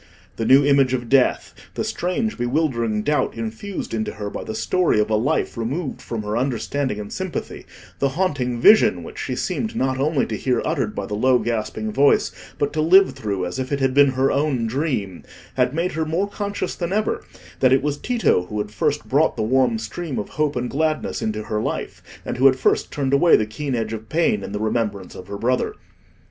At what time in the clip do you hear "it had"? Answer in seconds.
13.71-13.93